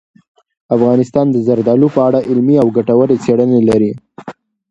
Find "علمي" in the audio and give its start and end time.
2.29-2.55